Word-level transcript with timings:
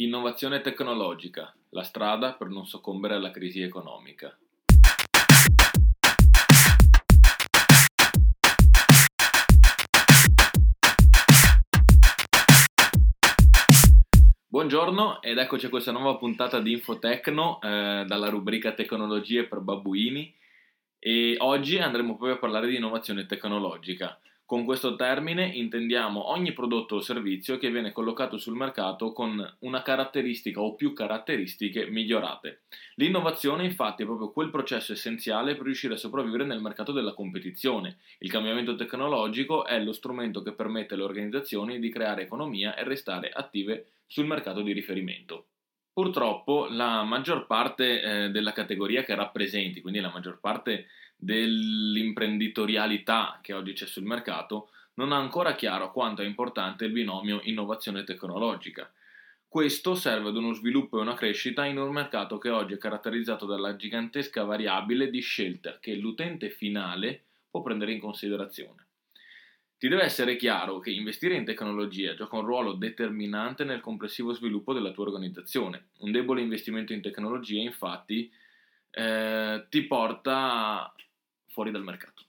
Innovazione 0.00 0.60
tecnologica, 0.60 1.52
la 1.70 1.82
strada 1.82 2.34
per 2.34 2.46
non 2.46 2.66
soccombere 2.66 3.14
alla 3.14 3.32
crisi 3.32 3.62
economica. 3.62 4.38
Buongiorno 14.46 15.20
ed 15.20 15.36
eccoci 15.36 15.66
a 15.66 15.68
questa 15.68 15.90
nuova 15.90 16.16
puntata 16.16 16.60
di 16.60 16.70
Infotecno 16.70 17.60
eh, 17.60 18.04
dalla 18.06 18.28
rubrica 18.28 18.74
Tecnologie 18.74 19.48
per 19.48 19.58
Babbuini 19.58 20.32
e 21.00 21.34
oggi 21.40 21.78
andremo 21.78 22.14
proprio 22.14 22.36
a 22.36 22.38
parlare 22.38 22.68
di 22.68 22.76
innovazione 22.76 23.26
tecnologica. 23.26 24.16
Con 24.48 24.64
questo 24.64 24.96
termine 24.96 25.44
intendiamo 25.46 26.30
ogni 26.30 26.54
prodotto 26.54 26.94
o 26.94 27.00
servizio 27.02 27.58
che 27.58 27.70
viene 27.70 27.92
collocato 27.92 28.38
sul 28.38 28.56
mercato 28.56 29.12
con 29.12 29.56
una 29.58 29.82
caratteristica 29.82 30.62
o 30.62 30.74
più 30.74 30.94
caratteristiche 30.94 31.90
migliorate. 31.90 32.62
L'innovazione 32.94 33.66
infatti 33.66 34.04
è 34.04 34.06
proprio 34.06 34.30
quel 34.30 34.48
processo 34.48 34.94
essenziale 34.94 35.54
per 35.54 35.66
riuscire 35.66 35.92
a 35.92 35.98
sopravvivere 35.98 36.46
nel 36.46 36.62
mercato 36.62 36.92
della 36.92 37.12
competizione. 37.12 37.98
Il 38.20 38.30
cambiamento 38.30 38.74
tecnologico 38.74 39.66
è 39.66 39.78
lo 39.84 39.92
strumento 39.92 40.40
che 40.40 40.54
permette 40.54 40.94
alle 40.94 41.02
organizzazioni 41.02 41.78
di 41.78 41.90
creare 41.90 42.22
economia 42.22 42.74
e 42.74 42.84
restare 42.84 43.28
attive 43.28 43.88
sul 44.06 44.24
mercato 44.24 44.62
di 44.62 44.72
riferimento. 44.72 45.44
Purtroppo 45.92 46.68
la 46.70 47.02
maggior 47.02 47.46
parte 47.46 48.00
eh, 48.00 48.30
della 48.30 48.52
categoria 48.52 49.02
che 49.02 49.14
rappresenti, 49.14 49.80
quindi 49.80 50.00
la 50.00 50.12
maggior 50.12 50.38
parte 50.40 50.86
dell'imprenditorialità 51.16 53.40
che 53.42 53.52
oggi 53.52 53.72
c'è 53.72 53.86
sul 53.86 54.04
mercato, 54.04 54.70
non 54.94 55.12
ha 55.12 55.16
ancora 55.16 55.54
chiaro 55.54 55.92
quanto 55.92 56.22
è 56.22 56.24
importante 56.24 56.84
il 56.84 56.92
binomio 56.92 57.40
innovazione 57.44 58.04
tecnologica. 58.04 58.90
Questo 59.46 59.94
serve 59.94 60.28
ad 60.28 60.36
uno 60.36 60.52
sviluppo 60.52 60.98
e 60.98 61.02
una 61.02 61.14
crescita 61.14 61.64
in 61.64 61.78
un 61.78 61.90
mercato 61.90 62.38
che 62.38 62.50
oggi 62.50 62.74
è 62.74 62.78
caratterizzato 62.78 63.46
dalla 63.46 63.76
gigantesca 63.76 64.44
variabile 64.44 65.08
di 65.08 65.20
scelta 65.20 65.78
che 65.80 65.94
l'utente 65.94 66.50
finale 66.50 67.22
può 67.50 67.62
prendere 67.62 67.92
in 67.92 68.00
considerazione. 68.00 68.87
Ti 69.78 69.86
deve 69.86 70.02
essere 70.02 70.34
chiaro 70.34 70.80
che 70.80 70.90
investire 70.90 71.36
in 71.36 71.44
tecnologia 71.44 72.16
gioca 72.16 72.34
un 72.34 72.44
ruolo 72.44 72.72
determinante 72.72 73.62
nel 73.62 73.80
complessivo 73.80 74.32
sviluppo 74.32 74.72
della 74.72 74.90
tua 74.90 75.04
organizzazione. 75.04 75.90
Un 75.98 76.10
debole 76.10 76.40
investimento 76.40 76.92
in 76.92 77.00
tecnologia, 77.00 77.60
infatti, 77.60 78.28
eh, 78.90 79.66
ti 79.68 79.82
porta 79.82 80.92
fuori 81.46 81.70
dal 81.70 81.84
mercato. 81.84 82.24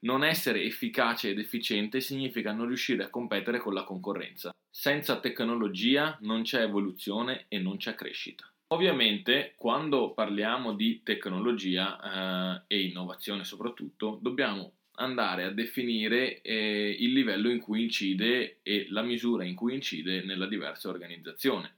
Non 0.00 0.24
essere 0.24 0.62
efficace 0.62 1.28
ed 1.28 1.38
efficiente 1.38 2.00
significa 2.00 2.52
non 2.52 2.68
riuscire 2.68 3.04
a 3.04 3.10
competere 3.10 3.58
con 3.58 3.74
la 3.74 3.84
concorrenza. 3.84 4.50
Senza 4.70 5.20
tecnologia 5.20 6.16
non 6.22 6.44
c'è 6.44 6.62
evoluzione 6.62 7.44
e 7.48 7.58
non 7.58 7.76
c'è 7.76 7.94
crescita. 7.94 8.50
Ovviamente, 8.68 9.52
quando 9.54 10.14
parliamo 10.14 10.72
di 10.72 11.02
tecnologia 11.02 12.62
eh, 12.68 12.74
e 12.74 12.84
innovazione 12.84 13.44
soprattutto, 13.44 14.18
dobbiamo 14.22 14.76
andare 14.96 15.44
a 15.44 15.50
definire 15.50 16.40
eh, 16.42 16.96
il 16.98 17.12
livello 17.12 17.50
in 17.50 17.60
cui 17.60 17.82
incide 17.82 18.58
e 18.62 18.86
la 18.90 19.02
misura 19.02 19.44
in 19.44 19.54
cui 19.54 19.74
incide 19.74 20.22
nella 20.22 20.46
diversa 20.46 20.88
organizzazione. 20.88 21.76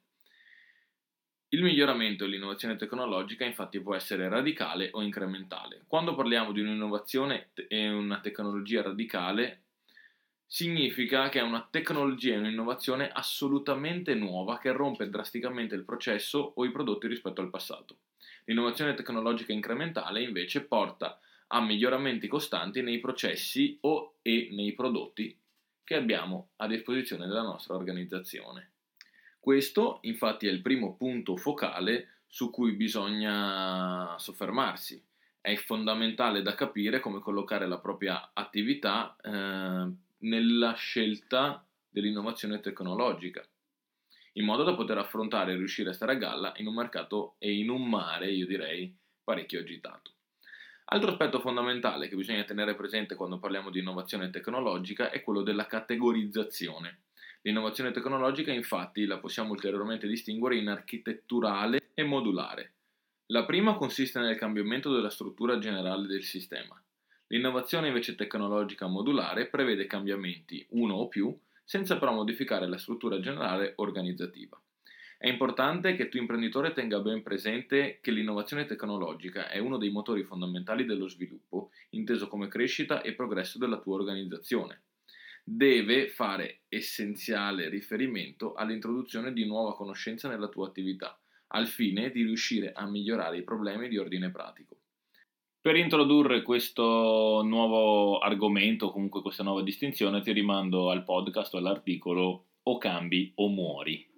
Il 1.50 1.62
miglioramento 1.62 2.24
e 2.24 2.28
l'innovazione 2.28 2.76
tecnologica 2.76 3.44
infatti 3.44 3.78
può 3.80 3.94
essere 3.94 4.28
radicale 4.28 4.88
o 4.92 5.02
incrementale. 5.02 5.84
Quando 5.86 6.14
parliamo 6.14 6.50
di 6.50 6.62
un'innovazione 6.62 7.50
e 7.68 7.90
una 7.90 8.20
tecnologia 8.20 8.80
radicale, 8.80 9.64
significa 10.46 11.28
che 11.28 11.40
è 11.40 11.42
una 11.42 11.66
tecnologia 11.70 12.34
e 12.34 12.38
un'innovazione 12.38 13.10
assolutamente 13.10 14.14
nuova 14.14 14.58
che 14.58 14.72
rompe 14.72 15.10
drasticamente 15.10 15.74
il 15.74 15.84
processo 15.84 16.52
o 16.56 16.64
i 16.64 16.70
prodotti 16.70 17.06
rispetto 17.06 17.42
al 17.42 17.50
passato. 17.50 17.98
L'innovazione 18.44 18.94
tecnologica 18.94 19.52
incrementale 19.52 20.22
invece 20.22 20.64
porta 20.64 21.08
a 21.08 21.18
miglioramenti 21.60 22.28
costanti 22.28 22.82
nei 22.82 23.00
processi 23.00 23.78
o 23.82 24.14
e 24.22 24.48
nei 24.52 24.72
prodotti 24.72 25.36
che 25.84 25.94
abbiamo 25.94 26.50
a 26.56 26.66
disposizione 26.66 27.26
della 27.26 27.42
nostra 27.42 27.74
organizzazione. 27.74 28.70
Questo 29.38 29.98
infatti 30.02 30.46
è 30.46 30.50
il 30.50 30.62
primo 30.62 30.96
punto 30.96 31.36
focale 31.36 32.20
su 32.26 32.50
cui 32.50 32.72
bisogna 32.72 34.16
soffermarsi. 34.18 35.04
È 35.40 35.54
fondamentale 35.56 36.40
da 36.40 36.54
capire 36.54 37.00
come 37.00 37.18
collocare 37.18 37.66
la 37.66 37.78
propria 37.78 38.30
attività 38.32 39.16
eh, 39.20 39.90
nella 40.18 40.72
scelta 40.74 41.66
dell'innovazione 41.90 42.60
tecnologica, 42.60 43.44
in 44.34 44.44
modo 44.44 44.62
da 44.62 44.74
poter 44.74 44.98
affrontare 44.98 45.52
e 45.52 45.56
riuscire 45.56 45.90
a 45.90 45.92
stare 45.92 46.12
a 46.12 46.16
galla 46.16 46.52
in 46.56 46.68
un 46.68 46.74
mercato 46.74 47.34
e 47.38 47.52
in 47.52 47.68
un 47.68 47.88
mare, 47.88 48.30
io 48.30 48.46
direi, 48.46 48.96
parecchio 49.22 49.60
agitato. 49.60 50.12
Altro 50.92 51.12
aspetto 51.12 51.40
fondamentale 51.40 52.06
che 52.06 52.16
bisogna 52.16 52.44
tenere 52.44 52.74
presente 52.74 53.14
quando 53.14 53.38
parliamo 53.38 53.70
di 53.70 53.78
innovazione 53.78 54.28
tecnologica 54.28 55.08
è 55.08 55.22
quello 55.22 55.40
della 55.40 55.64
categorizzazione. 55.64 57.04
L'innovazione 57.40 57.92
tecnologica 57.92 58.52
infatti 58.52 59.06
la 59.06 59.16
possiamo 59.16 59.52
ulteriormente 59.52 60.06
distinguere 60.06 60.56
in 60.56 60.68
architetturale 60.68 61.92
e 61.94 62.04
modulare. 62.04 62.74
La 63.28 63.46
prima 63.46 63.74
consiste 63.76 64.20
nel 64.20 64.36
cambiamento 64.36 64.92
della 64.92 65.08
struttura 65.08 65.56
generale 65.56 66.06
del 66.06 66.24
sistema. 66.24 66.78
L'innovazione 67.28 67.86
invece 67.86 68.14
tecnologica 68.14 68.86
modulare 68.86 69.46
prevede 69.46 69.86
cambiamenti, 69.86 70.66
uno 70.72 70.96
o 70.96 71.08
più, 71.08 71.34
senza 71.64 71.96
però 71.96 72.12
modificare 72.12 72.68
la 72.68 72.76
struttura 72.76 73.18
generale 73.18 73.72
organizzativa. 73.76 74.60
È 75.22 75.28
importante 75.28 75.94
che 75.94 76.08
tu 76.08 76.16
imprenditore 76.16 76.72
tenga 76.72 76.98
ben 76.98 77.22
presente 77.22 78.00
che 78.02 78.10
l'innovazione 78.10 78.64
tecnologica 78.64 79.48
è 79.48 79.58
uno 79.58 79.76
dei 79.76 79.90
motori 79.90 80.24
fondamentali 80.24 80.84
dello 80.84 81.06
sviluppo, 81.06 81.70
inteso 81.90 82.26
come 82.26 82.48
crescita 82.48 83.02
e 83.02 83.12
progresso 83.12 83.56
della 83.56 83.78
tua 83.78 83.94
organizzazione. 83.94 84.82
Deve 85.44 86.08
fare 86.08 86.62
essenziale 86.68 87.68
riferimento 87.68 88.54
all'introduzione 88.54 89.32
di 89.32 89.46
nuova 89.46 89.76
conoscenza 89.76 90.28
nella 90.28 90.48
tua 90.48 90.66
attività, 90.66 91.16
al 91.54 91.68
fine 91.68 92.10
di 92.10 92.24
riuscire 92.24 92.72
a 92.72 92.90
migliorare 92.90 93.36
i 93.36 93.44
problemi 93.44 93.86
di 93.86 93.98
ordine 93.98 94.32
pratico. 94.32 94.76
Per 95.60 95.76
introdurre 95.76 96.42
questo 96.42 97.42
nuovo 97.44 98.18
argomento, 98.18 98.90
comunque 98.90 99.22
questa 99.22 99.44
nuova 99.44 99.62
distinzione, 99.62 100.20
ti 100.20 100.32
rimando 100.32 100.90
al 100.90 101.04
podcast 101.04 101.54
o 101.54 101.58
all'articolo 101.58 102.46
O 102.64 102.78
cambi 102.78 103.32
o 103.36 103.48
muori 103.48 104.10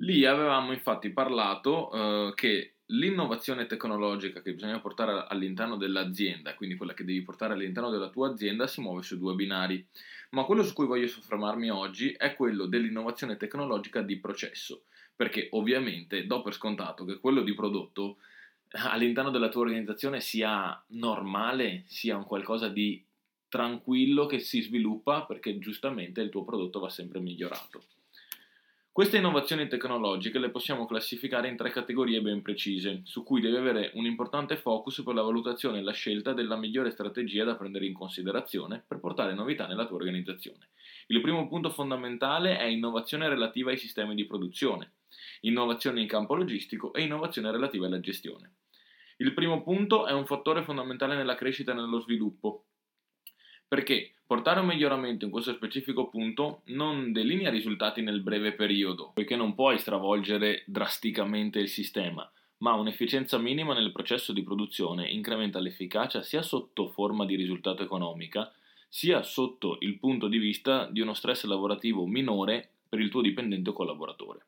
Lì 0.00 0.24
avevamo 0.26 0.72
infatti 0.72 1.10
parlato 1.10 1.90
eh, 1.90 2.32
che 2.34 2.74
l'innovazione 2.90 3.66
tecnologica 3.66 4.42
che 4.42 4.52
bisogna 4.52 4.78
portare 4.78 5.24
all'interno 5.26 5.76
dell'azienda, 5.76 6.54
quindi 6.54 6.76
quella 6.76 6.92
che 6.92 7.04
devi 7.04 7.22
portare 7.22 7.54
all'interno 7.54 7.90
della 7.90 8.10
tua 8.10 8.30
azienda, 8.30 8.66
si 8.66 8.80
muove 8.80 9.02
su 9.02 9.18
due 9.18 9.34
binari. 9.34 9.84
Ma 10.30 10.44
quello 10.44 10.62
su 10.62 10.74
cui 10.74 10.86
voglio 10.86 11.06
soffermarmi 11.06 11.70
oggi 11.70 12.12
è 12.12 12.34
quello 12.34 12.66
dell'innovazione 12.66 13.36
tecnologica 13.36 14.02
di 14.02 14.18
processo, 14.18 14.84
perché 15.14 15.48
ovviamente 15.52 16.26
do 16.26 16.42
per 16.42 16.52
scontato 16.52 17.04
che 17.04 17.18
quello 17.18 17.42
di 17.42 17.54
prodotto 17.54 18.18
all'interno 18.72 19.30
della 19.30 19.48
tua 19.48 19.62
organizzazione 19.62 20.20
sia 20.20 20.84
normale, 20.88 21.84
sia 21.86 22.16
un 22.16 22.24
qualcosa 22.24 22.68
di 22.68 23.02
tranquillo 23.48 24.26
che 24.26 24.40
si 24.40 24.60
sviluppa 24.60 25.24
perché 25.24 25.58
giustamente 25.58 26.20
il 26.20 26.28
tuo 26.28 26.44
prodotto 26.44 26.80
va 26.80 26.90
sempre 26.90 27.20
migliorato. 27.20 27.82
Queste 28.96 29.18
innovazioni 29.18 29.68
tecnologiche 29.68 30.38
le 30.38 30.48
possiamo 30.48 30.86
classificare 30.86 31.48
in 31.48 31.56
tre 31.56 31.68
categorie 31.68 32.22
ben 32.22 32.40
precise, 32.40 33.02
su 33.04 33.24
cui 33.24 33.42
devi 33.42 33.56
avere 33.56 33.90
un 33.92 34.06
importante 34.06 34.56
focus 34.56 35.02
per 35.02 35.12
la 35.12 35.20
valutazione 35.20 35.80
e 35.80 35.82
la 35.82 35.92
scelta 35.92 36.32
della 36.32 36.56
migliore 36.56 36.90
strategia 36.90 37.44
da 37.44 37.56
prendere 37.56 37.84
in 37.84 37.92
considerazione 37.92 38.82
per 38.88 38.98
portare 38.98 39.34
novità 39.34 39.66
nella 39.66 39.84
tua 39.84 39.96
organizzazione. 39.98 40.70
Il 41.08 41.20
primo 41.20 41.46
punto 41.46 41.68
fondamentale 41.68 42.56
è 42.56 42.64
innovazione 42.64 43.28
relativa 43.28 43.70
ai 43.70 43.76
sistemi 43.76 44.14
di 44.14 44.24
produzione, 44.24 44.92
innovazione 45.40 46.00
in 46.00 46.08
campo 46.08 46.34
logistico 46.34 46.94
e 46.94 47.02
innovazione 47.02 47.50
relativa 47.50 47.84
alla 47.84 48.00
gestione. 48.00 48.54
Il 49.18 49.34
primo 49.34 49.62
punto 49.62 50.06
è 50.06 50.12
un 50.12 50.24
fattore 50.24 50.62
fondamentale 50.62 51.16
nella 51.16 51.34
crescita 51.34 51.72
e 51.72 51.74
nello 51.74 52.00
sviluppo, 52.00 52.64
perché 53.68 54.12
portare 54.26 54.60
un 54.60 54.66
miglioramento 54.66 55.24
in 55.24 55.30
questo 55.30 55.52
specifico 55.52 56.08
punto 56.08 56.62
non 56.66 57.12
delinea 57.12 57.50
risultati 57.50 58.02
nel 58.02 58.20
breve 58.20 58.52
periodo, 58.52 59.12
poiché 59.14 59.36
non 59.36 59.54
puoi 59.54 59.78
stravolgere 59.78 60.62
drasticamente 60.66 61.58
il 61.58 61.68
sistema, 61.68 62.30
ma 62.58 62.74
un'efficienza 62.74 63.38
minima 63.38 63.74
nel 63.74 63.92
processo 63.92 64.32
di 64.32 64.42
produzione 64.42 65.08
incrementa 65.08 65.58
l'efficacia 65.58 66.22
sia 66.22 66.42
sotto 66.42 66.88
forma 66.88 67.24
di 67.24 67.36
risultato 67.36 67.82
economica, 67.82 68.52
sia 68.88 69.22
sotto 69.22 69.78
il 69.80 69.98
punto 69.98 70.28
di 70.28 70.38
vista 70.38 70.88
di 70.90 71.00
uno 71.00 71.14
stress 71.14 71.44
lavorativo 71.44 72.06
minore 72.06 72.68
per 72.88 73.00
il 73.00 73.10
tuo 73.10 73.20
dipendente 73.20 73.70
o 73.70 73.72
collaboratore. 73.72 74.40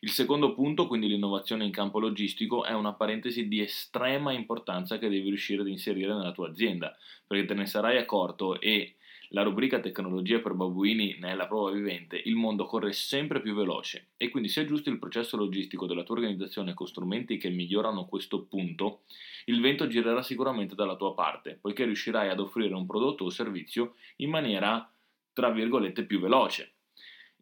Il 0.00 0.10
secondo 0.10 0.52
punto, 0.54 0.86
quindi 0.86 1.08
l'innovazione 1.08 1.64
in 1.64 1.70
campo 1.70 1.98
logistico, 1.98 2.64
è 2.64 2.72
una 2.72 2.94
parentesi 2.94 3.48
di 3.48 3.60
estrema 3.60 4.32
importanza 4.32 4.98
che 4.98 5.08
devi 5.08 5.28
riuscire 5.28 5.62
ad 5.62 5.68
inserire 5.68 6.14
nella 6.14 6.32
tua 6.32 6.48
azienda, 6.48 6.96
perché 7.26 7.44
te 7.46 7.54
ne 7.54 7.66
sarai 7.66 7.96
accorto 7.98 8.60
e 8.60 8.96
La 9.34 9.42
rubrica 9.42 9.80
tecnologia 9.80 10.38
per 10.38 10.54
babuini 10.54 11.16
ne 11.18 11.32
è 11.32 11.34
la 11.34 11.48
prova 11.48 11.72
vivente, 11.72 12.20
il 12.24 12.36
mondo 12.36 12.66
corre 12.66 12.92
sempre 12.92 13.40
più 13.40 13.52
veloce 13.54 14.10
e 14.16 14.28
quindi 14.28 14.48
se 14.48 14.60
aggiusti 14.60 14.90
il 14.90 15.00
processo 15.00 15.36
logistico 15.36 15.86
della 15.86 16.04
tua 16.04 16.14
organizzazione 16.14 16.72
con 16.72 16.86
strumenti 16.86 17.36
che 17.36 17.48
migliorano 17.48 18.06
questo 18.06 18.44
punto, 18.44 19.00
il 19.46 19.60
vento 19.60 19.88
girerà 19.88 20.22
sicuramente 20.22 20.76
dalla 20.76 20.94
tua 20.94 21.14
parte, 21.14 21.58
poiché 21.60 21.84
riuscirai 21.84 22.28
ad 22.28 22.38
offrire 22.38 22.74
un 22.74 22.86
prodotto 22.86 23.24
o 23.24 23.30
servizio 23.30 23.96
in 24.18 24.30
maniera, 24.30 24.88
tra 25.32 25.50
virgolette, 25.50 26.04
più 26.04 26.20
veloce. 26.20 26.73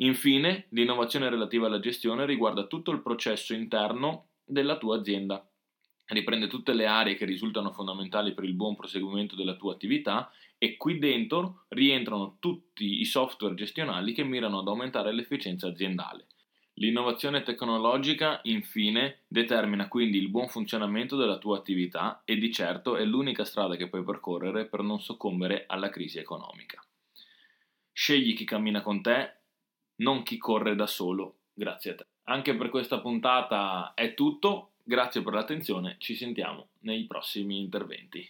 Infine, 0.03 0.67
l'innovazione 0.71 1.31
relativa 1.31 1.67
alla 1.67 1.79
gestione 1.79 2.27
riguarda 2.27 2.67
tutto 2.67 2.91
il 2.91 3.03
processo 3.03 3.55
interno 3.55 4.31
della 4.45 4.77
tua 4.77 4.99
azienda. 4.99 5.49
Riprende 6.07 6.49
tutte 6.49 6.73
le 6.73 6.87
aree 6.87 7.15
che 7.15 7.25
risultano 7.25 7.71
fondamentali 7.71 8.35
per 8.35 8.43
il 8.43 8.55
buon 8.55 8.75
proseguimento 8.75 9.37
della 9.37 9.55
tua 9.55 9.73
attività 9.73 10.31
e 10.59 10.77
qui 10.77 10.99
dentro 10.99 11.65
rientrano 11.69 12.37
tutti 12.41 13.01
i 13.01 13.05
software 13.05 13.55
gestionali 13.55 14.13
che 14.13 14.25
mirano 14.25 14.59
ad 14.59 14.67
aumentare 14.67 15.13
l'efficienza 15.13 15.69
aziendale. 15.69 16.27
L'innovazione 16.75 17.43
tecnologica, 17.43 18.41
infine, 18.45 19.21
determina 19.29 19.87
quindi 19.87 20.19
il 20.19 20.31
buon 20.31 20.49
funzionamento 20.49 21.17
della 21.17 21.39
tua 21.39 21.59
attività 21.59 22.23
e 22.25 22.37
di 22.37 22.51
certo 22.53 22.97
è 22.97 23.05
l'unica 23.05 23.45
strada 23.45 23.77
che 23.77 23.89
puoi 23.89 24.03
percorrere 24.03 24.67
per 24.67 24.83
non 24.83 25.01
soccombere 25.01 25.65
alla 25.69 25.91
crisi 25.91 26.19
economica. 26.19 26.85
Scegli 27.93 28.35
chi 28.35 28.45
cammina 28.45 28.81
con 28.81 29.01
te, 29.03 29.42
non 30.03 30.23
chi 30.23 30.37
corre 30.37 30.75
da 30.75 30.87
solo. 30.87 31.37
Grazie 31.55 31.93
a 31.93 31.95
te. 31.95 32.07
Anche 32.25 32.55
per 32.55 32.69
questa 32.69 33.01
puntata 33.01 33.95
è 33.95 34.15
tutto, 34.15 34.73
grazie 34.83 35.23
per 35.23 35.33
l'attenzione, 35.33 35.97
ci 35.99 36.15
sentiamo 36.15 36.69
nei 36.81 37.07
prossimi 37.07 37.59
interventi. 37.59 38.29